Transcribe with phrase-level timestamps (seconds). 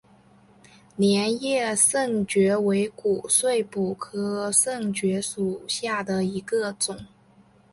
[0.95, 7.05] 镰叶肾蕨为骨碎补科肾蕨属下的一个种。